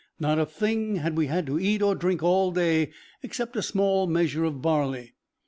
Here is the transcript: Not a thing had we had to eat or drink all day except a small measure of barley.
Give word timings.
Not 0.19 0.39
a 0.39 0.47
thing 0.47 0.95
had 0.95 1.15
we 1.15 1.27
had 1.27 1.45
to 1.45 1.59
eat 1.59 1.83
or 1.83 1.93
drink 1.93 2.23
all 2.23 2.49
day 2.49 2.89
except 3.21 3.55
a 3.55 3.61
small 3.61 4.07
measure 4.07 4.43
of 4.43 4.59
barley. 4.59 5.13